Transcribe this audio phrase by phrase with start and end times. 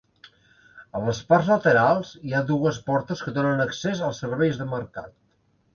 [0.99, 5.19] A les parts laterals hi ha dues portes que donen accés als serveis de mercat.